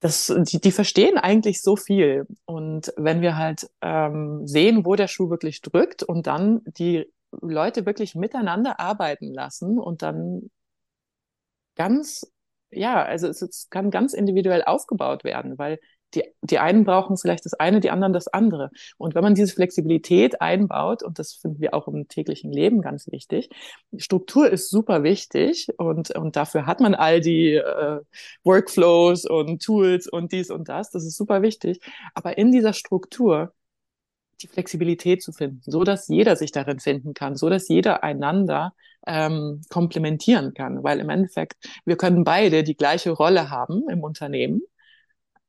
[0.00, 2.26] das, die, die verstehen eigentlich so viel.
[2.46, 7.86] Und wenn wir halt ähm, sehen, wo der Schuh wirklich drückt und dann die Leute
[7.86, 10.50] wirklich miteinander arbeiten lassen und dann
[11.76, 12.29] ganz
[12.70, 15.78] ja, also es, es kann ganz individuell aufgebaut werden, weil
[16.14, 18.70] die, die einen brauchen vielleicht das eine, die anderen das andere.
[18.98, 23.06] Und wenn man diese Flexibilität einbaut, und das finden wir auch im täglichen Leben ganz
[23.10, 23.48] wichtig,
[23.96, 28.00] Struktur ist super wichtig und, und dafür hat man all die äh,
[28.44, 31.80] Workflows und Tools und dies und das, das ist super wichtig.
[32.14, 33.52] Aber in dieser Struktur
[34.42, 38.74] die Flexibilität zu finden, so dass jeder sich darin finden kann, so dass jeder einander
[39.06, 44.62] ähm, komplementieren kann, weil im Endeffekt wir können beide die gleiche Rolle haben im Unternehmen,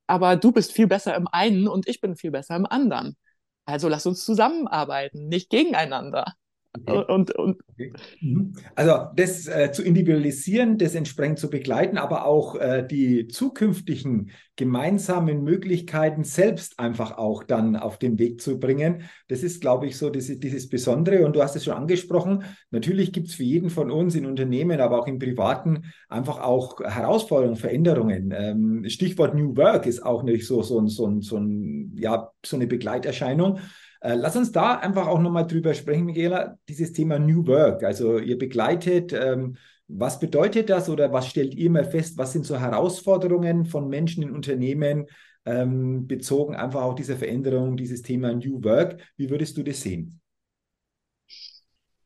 [0.07, 3.17] aber du bist viel besser im einen und ich bin viel besser im anderen.
[3.65, 6.35] Also lass uns zusammenarbeiten, nicht gegeneinander.
[6.73, 7.03] Okay.
[7.09, 7.91] Und, und, okay.
[8.21, 8.53] Mhm.
[8.75, 15.43] Also das äh, zu individualisieren, das entsprechend zu begleiten, aber auch äh, die zukünftigen gemeinsamen
[15.43, 20.09] Möglichkeiten selbst einfach auch dann auf den Weg zu bringen, das ist, glaube ich, so
[20.09, 21.25] dieses, dieses Besondere.
[21.25, 24.79] Und du hast es schon angesprochen, natürlich gibt es für jeden von uns in Unternehmen,
[24.79, 28.33] aber auch im Privaten einfach auch Herausforderungen, Veränderungen.
[28.33, 32.67] Ähm, Stichwort New Work ist auch nicht so, so, so, so, ein, ja, so eine
[32.67, 33.59] Begleiterscheinung.
[34.01, 37.83] Äh, lass uns da einfach auch nochmal drüber sprechen, Michaela, dieses Thema New Work.
[37.83, 42.45] Also ihr begleitet, ähm, was bedeutet das oder was stellt ihr mal fest, was sind
[42.45, 45.05] so Herausforderungen von Menschen in Unternehmen
[45.45, 49.01] ähm, bezogen einfach auch dieser Veränderung, dieses Thema New Work?
[49.17, 50.19] Wie würdest du das sehen?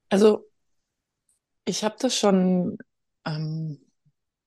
[0.10, 0.48] Also
[1.64, 2.78] ich habe das schon
[3.26, 3.80] ähm,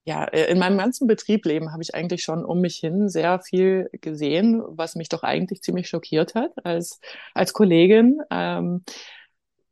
[0.09, 3.91] ja, äh, in meinem ganzen Betriebleben habe ich eigentlich schon um mich hin sehr viel
[3.93, 6.99] gesehen, was mich doch eigentlich ziemlich schockiert hat als,
[7.35, 8.19] als Kollegin.
[8.31, 8.85] Ähm,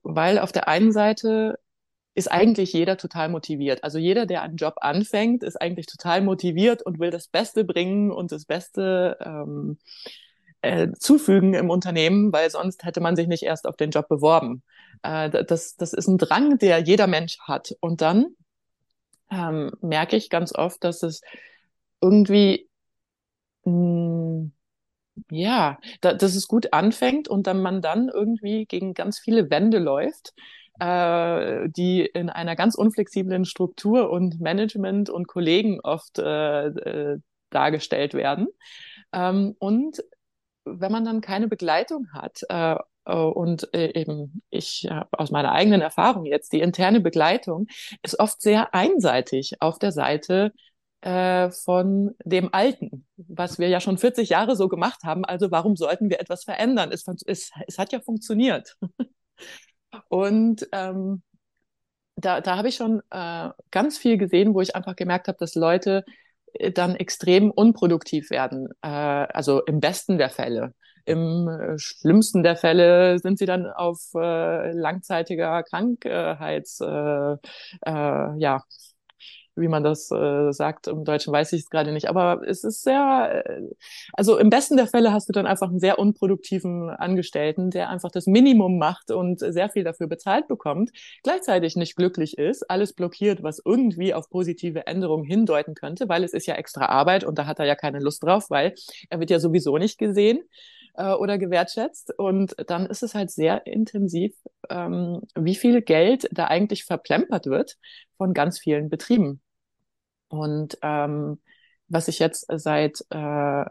[0.03, 1.59] weil auf der einen Seite
[2.15, 3.83] ist eigentlich jeder total motiviert.
[3.83, 8.11] Also jeder, der einen Job anfängt, ist eigentlich total motiviert und will das Beste bringen
[8.11, 9.79] und das Beste ähm,
[10.61, 14.63] äh, zufügen im Unternehmen, weil sonst hätte man sich nicht erst auf den Job beworben.
[15.03, 17.75] Äh, das, das ist ein Drang, der jeder Mensch hat.
[17.81, 18.37] Und dann
[19.31, 21.21] ähm, merke ich ganz oft, dass es
[22.01, 22.69] irgendwie
[23.65, 24.53] mh, hm,
[25.31, 29.79] ja, da, dass es gut anfängt und dann man dann irgendwie gegen ganz viele Wände
[29.79, 30.35] läuft,
[30.81, 37.19] äh, die in einer ganz unflexiblen Struktur und Management und Kollegen oft äh, äh,
[37.51, 38.49] dargestellt werden.
[39.13, 40.03] Ähm, und
[40.65, 42.77] wenn man dann keine Begleitung hat äh
[43.15, 47.69] und äh, eben ich äh, aus meiner eigenen Erfahrung jetzt, die interne Begleitung
[48.03, 50.53] ist oft sehr einseitig auf der Seite
[51.03, 55.25] äh, von dem Alten, was wir ja schon 40 Jahre so gemacht haben.
[55.25, 56.91] Also warum sollten wir etwas verändern?
[56.93, 58.77] Es, es, es hat ja funktioniert.
[60.09, 61.23] und ähm,
[62.17, 65.55] da, da habe ich schon äh, ganz viel gesehen, wo ich einfach gemerkt habe, dass
[65.55, 66.05] Leute
[66.55, 68.69] äh, dann extrem unproduktiv werden.
[68.83, 70.75] Äh, also im besten der Fälle.
[71.07, 77.37] Im äh, schlimmsten der Fälle sind sie dann auf äh, langzeitiger Krankheits, äh,
[77.87, 78.63] äh, ja,
[79.57, 82.09] wie man das äh, sagt im Deutschen, weiß ich es gerade nicht.
[82.09, 83.63] Aber es ist sehr, äh,
[84.13, 88.11] also im besten der Fälle hast du dann einfach einen sehr unproduktiven Angestellten, der einfach
[88.11, 90.91] das Minimum macht und sehr viel dafür bezahlt bekommt,
[91.23, 96.35] gleichzeitig nicht glücklich ist, alles blockiert, was irgendwie auf positive Änderungen hindeuten könnte, weil es
[96.35, 98.75] ist ja extra Arbeit und da hat er ja keine Lust drauf, weil
[99.09, 100.41] er wird ja sowieso nicht gesehen
[100.97, 102.13] äh, oder gewertschätzt.
[102.19, 104.35] Und dann ist es halt sehr intensiv,
[104.69, 107.77] ähm, wie viel Geld da eigentlich verplempert wird
[108.17, 109.41] von ganz vielen Betrieben.
[110.29, 111.41] Und ähm,
[111.89, 113.65] was ich jetzt seit äh,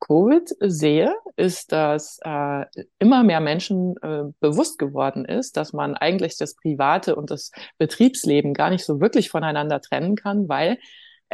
[0.00, 2.66] Covid sehe, ist, dass äh,
[2.98, 8.52] immer mehr Menschen äh, bewusst geworden ist, dass man eigentlich das Private und das Betriebsleben
[8.52, 10.78] gar nicht so wirklich voneinander trennen kann, weil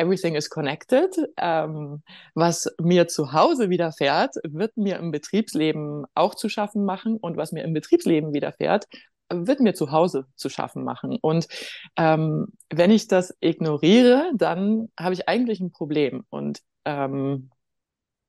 [0.00, 1.14] everything is connected.
[1.36, 2.02] Ähm,
[2.34, 7.52] was mir zu Hause widerfährt, wird mir im Betriebsleben auch zu schaffen machen und was
[7.52, 8.86] mir im Betriebsleben widerfährt,
[9.32, 11.18] wird mir zu Hause zu schaffen machen.
[11.20, 11.46] Und
[11.96, 16.24] ähm, wenn ich das ignoriere, dann habe ich eigentlich ein Problem.
[16.30, 17.50] Und ähm,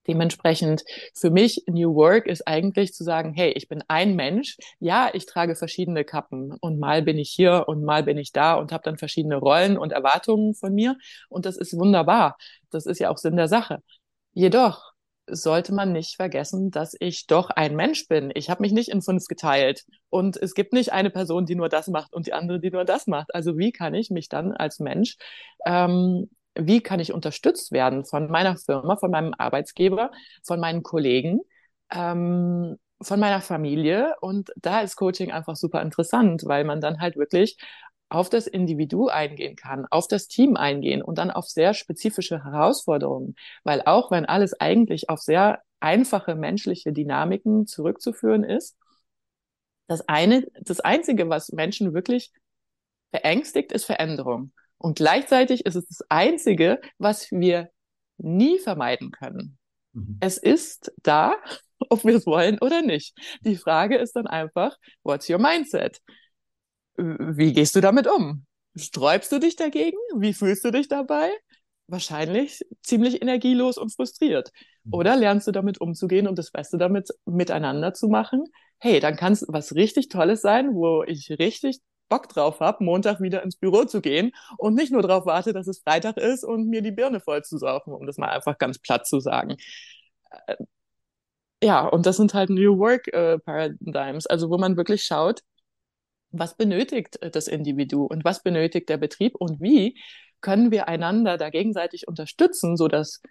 [0.08, 0.84] dementsprechend
[1.14, 4.58] für mich New Work ist eigentlich zu sagen, hey, ich bin ein Mensch.
[4.80, 8.56] Ja, ich trage verschiedene Kappen und mal bin ich hier und mal bin ich da
[8.56, 10.98] und habe dann verschiedene Rollen und Erwartungen von mir.
[11.30, 12.38] Und das ist wunderbar.
[12.70, 13.80] Das ist ja auch Sinn der Sache.
[14.34, 14.92] Jedoch
[15.28, 18.32] sollte man nicht vergessen, dass ich doch ein Mensch bin.
[18.36, 19.86] Ich habe mich nicht in fünf geteilt.
[20.10, 22.86] Und es gibt nicht eine Person, die nur das macht und die andere, die nur
[22.86, 23.34] das macht.
[23.34, 25.16] Also wie kann ich mich dann als Mensch,
[25.66, 30.12] ähm, wie kann ich unterstützt werden von meiner Firma, von meinem Arbeitsgeber,
[30.44, 31.42] von meinen Kollegen,
[31.92, 34.16] ähm, von meiner Familie?
[34.22, 37.58] Und da ist Coaching einfach super interessant, weil man dann halt wirklich
[38.10, 43.36] auf das Individu eingehen kann, auf das Team eingehen und dann auf sehr spezifische Herausforderungen.
[43.64, 48.78] Weil auch wenn alles eigentlich auf sehr einfache menschliche Dynamiken zurückzuführen ist,
[49.88, 52.32] das eine, das einzige, was Menschen wirklich
[53.12, 54.54] verängstigt, ist Veränderung.
[54.82, 57.70] Und gleichzeitig ist es das einzige, was wir
[58.18, 59.60] nie vermeiden können.
[59.94, 60.18] Mhm.
[60.22, 61.36] Es ist da,
[61.90, 63.16] ob wir es wollen oder nicht.
[63.46, 66.00] Die Frage ist dann einfach, what's your mindset?
[66.98, 68.46] Wie gehst du damit um?
[68.76, 69.98] Sträubst du dich dagegen?
[70.18, 71.30] Wie fühlst du dich dabei?
[71.86, 74.50] Wahrscheinlich ziemlich energielos und frustriert.
[74.84, 74.94] Mhm.
[74.94, 78.46] Oder lernst du damit umzugehen und das Beste damit miteinander zu machen?
[78.80, 83.22] Hey, dann kann es was richtig Tolles sein, wo ich richtig Bock drauf habe, Montag
[83.22, 86.68] wieder ins Büro zu gehen und nicht nur darauf warte, dass es Freitag ist und
[86.68, 89.58] mir die Birne voll zu saufen, um das mal einfach ganz platt zu sagen.
[90.48, 90.58] Äh,
[91.64, 95.42] ja, und das sind halt New Work äh, Paradigms, also wo man wirklich schaut,
[96.32, 99.98] was benötigt äh, das Individu und was benötigt der Betrieb und wie
[100.42, 103.22] können wir einander da gegenseitig unterstützen, so dass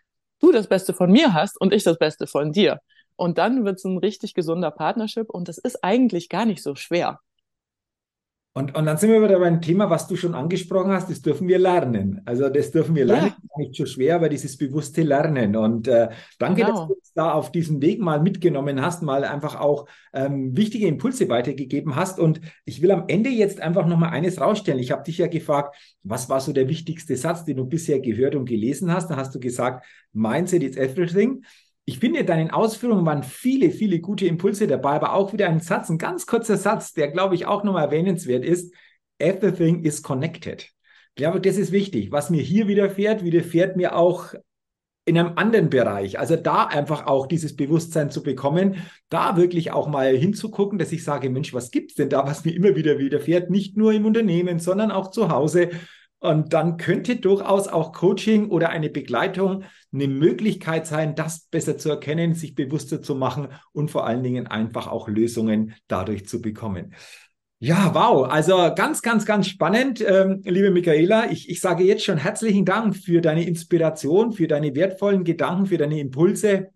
[0.41, 2.81] du das Beste von mir hast und ich das Beste von dir.
[3.17, 6.75] Und dann wird es ein richtig gesunder Partnership und das ist eigentlich gar nicht so
[6.75, 7.21] schwer.
[8.53, 11.47] Und, und dann sind wir wieder beim Thema, was du schon angesprochen hast, das dürfen
[11.47, 12.21] wir lernen.
[12.25, 13.59] Also das dürfen wir lernen, ja.
[13.59, 15.55] nicht so schwer, aber dieses bewusste Lernen.
[15.55, 16.09] Und äh,
[16.41, 16.73] danke, genau.
[16.73, 20.89] dass du uns da auf diesem Weg mal mitgenommen hast, mal einfach auch ähm, wichtige
[20.89, 22.19] Impulse weitergegeben hast.
[22.19, 24.81] Und ich will am Ende jetzt einfach nochmal eines rausstellen.
[24.81, 28.35] Ich habe dich ja gefragt, was war so der wichtigste Satz, den du bisher gehört
[28.35, 29.11] und gelesen hast?
[29.11, 31.45] Da hast du gesagt, Mindset is everything.
[31.91, 35.89] Ich finde, deinen Ausführungen waren viele, viele gute Impulse dabei, aber auch wieder ein Satz,
[35.89, 38.73] ein ganz kurzer Satz, der, glaube ich, auch nochmal erwähnenswert ist.
[39.19, 40.63] Everything is connected.
[40.63, 42.13] Ich glaube, das ist wichtig.
[42.13, 44.35] Was mir hier widerfährt, widerfährt mir auch
[45.05, 46.21] in einem anderen Bereich.
[46.21, 48.77] Also da einfach auch dieses Bewusstsein zu bekommen,
[49.09, 52.55] da wirklich auch mal hinzugucken, dass ich sage, Mensch, was gibt's denn da, was mir
[52.55, 55.71] immer wieder widerfährt, nicht nur im Unternehmen, sondern auch zu Hause.
[56.21, 61.89] Und dann könnte durchaus auch Coaching oder eine Begleitung eine Möglichkeit sein, das besser zu
[61.89, 66.95] erkennen, sich bewusster zu machen und vor allen Dingen einfach auch Lösungen dadurch zu bekommen.
[67.59, 68.27] Ja, wow.
[68.31, 71.31] Also ganz, ganz, ganz spannend, ähm, liebe Michaela.
[71.31, 75.79] Ich, ich sage jetzt schon herzlichen Dank für deine Inspiration, für deine wertvollen Gedanken, für
[75.79, 76.71] deine Impulse.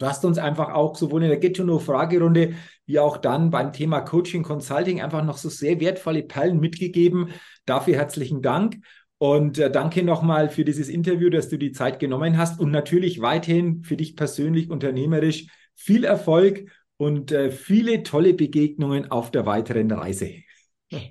[0.00, 2.54] Du hast uns einfach auch sowohl in der Get to Know Fragerunde
[2.86, 7.28] wie auch dann beim Thema Coaching Consulting einfach noch so sehr wertvolle Perlen mitgegeben.
[7.66, 8.78] Dafür herzlichen Dank.
[9.18, 13.20] Und äh, danke nochmal für dieses Interview, dass du die Zeit genommen hast und natürlich
[13.20, 19.90] weiterhin für dich persönlich unternehmerisch viel Erfolg und äh, viele tolle Begegnungen auf der weiteren
[19.90, 20.32] Reise.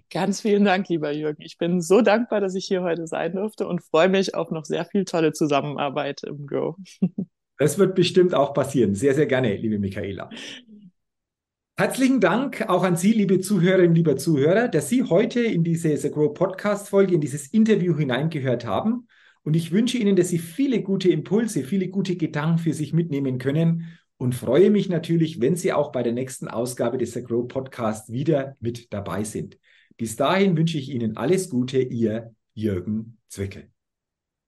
[0.09, 1.43] Ganz vielen Dank, lieber Jürgen.
[1.43, 4.65] Ich bin so dankbar, dass ich hier heute sein durfte und freue mich auf noch
[4.65, 6.75] sehr viel tolle Zusammenarbeit im Grow.
[7.59, 8.95] Das wird bestimmt auch passieren.
[8.95, 10.29] Sehr, sehr gerne, liebe Michaela.
[11.77, 16.09] Herzlichen Dank auch an Sie, liebe Zuhörerinnen, lieber Zuhörer, dass Sie heute in diese The
[16.09, 19.07] Grow Podcast Folge, in dieses Interview hineingehört haben.
[19.43, 23.39] Und ich wünsche Ihnen, dass Sie viele gute Impulse, viele gute Gedanken für sich mitnehmen
[23.39, 23.87] können
[24.17, 28.11] und freue mich natürlich, wenn Sie auch bei der nächsten Ausgabe des The Grow Podcast
[28.11, 29.57] wieder mit dabei sind.
[29.97, 33.69] Bis dahin wünsche ich Ihnen alles Gute, Ihr Jürgen Zwickel.